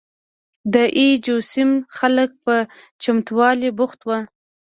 د 0.73 0.75
اي 0.99 1.09
جو 1.25 1.35
سیمې 1.51 1.77
خلک 1.97 2.29
په 2.45 2.55
چمتوالي 3.03 3.69
بوخت 3.77 3.99
وو. 4.03 4.19